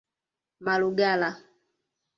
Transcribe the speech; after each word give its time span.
Malugala 0.65 1.29